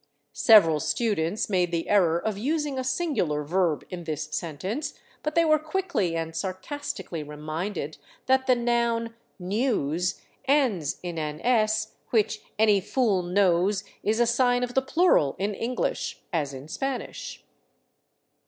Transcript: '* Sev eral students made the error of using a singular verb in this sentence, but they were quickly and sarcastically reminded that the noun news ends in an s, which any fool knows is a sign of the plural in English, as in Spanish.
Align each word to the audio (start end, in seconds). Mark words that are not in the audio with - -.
'* 0.17 0.33
Sev 0.33 0.63
eral 0.63 0.81
students 0.81 1.47
made 1.47 1.69
the 1.71 1.87
error 1.87 2.17
of 2.17 2.35
using 2.35 2.79
a 2.79 2.83
singular 2.83 3.43
verb 3.43 3.83
in 3.91 4.05
this 4.05 4.29
sentence, 4.31 4.95
but 5.21 5.35
they 5.35 5.45
were 5.45 5.59
quickly 5.59 6.15
and 6.15 6.35
sarcastically 6.35 7.21
reminded 7.21 7.99
that 8.25 8.47
the 8.47 8.55
noun 8.55 9.13
news 9.37 10.19
ends 10.45 10.99
in 11.03 11.19
an 11.19 11.39
s, 11.41 11.93
which 12.09 12.41
any 12.57 12.81
fool 12.81 13.21
knows 13.21 13.83
is 14.01 14.19
a 14.19 14.25
sign 14.25 14.63
of 14.63 14.73
the 14.73 14.81
plural 14.81 15.35
in 15.37 15.53
English, 15.53 16.23
as 16.33 16.51
in 16.51 16.67
Spanish. 16.67 17.43